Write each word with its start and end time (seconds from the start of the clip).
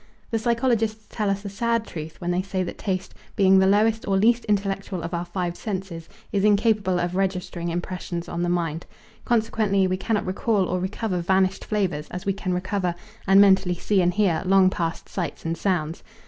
The 0.31 0.39
psychologists 0.39 1.05
tell 1.11 1.29
us 1.29 1.45
a 1.45 1.49
sad 1.49 1.85
truth 1.85 2.19
when 2.19 2.31
they 2.31 2.41
say 2.41 2.63
that 2.63 2.79
taste, 2.79 3.13
being 3.35 3.59
the 3.59 3.67
lowest 3.67 4.07
or 4.07 4.17
least 4.17 4.45
intellectual 4.45 5.03
of 5.03 5.13
our 5.13 5.25
five 5.25 5.55
senses, 5.55 6.09
is 6.31 6.43
incapable 6.43 6.97
of 6.99 7.15
registering 7.15 7.69
impressions 7.69 8.27
on 8.27 8.41
the 8.41 8.49
mind; 8.49 8.87
consequently 9.25 9.85
we 9.85 9.97
cannot 9.97 10.25
recall 10.25 10.65
or 10.67 10.79
recover 10.79 11.21
vanished 11.21 11.63
flavours 11.65 12.07
as 12.09 12.25
we 12.25 12.33
can 12.33 12.51
recover, 12.51 12.95
and 13.27 13.39
mentally 13.39 13.75
see 13.75 14.01
and 14.01 14.15
hear, 14.15 14.41
long 14.43 14.71
past 14.71 15.07
sights 15.07 15.45
and 15.45 15.55
sounds. 15.55 16.01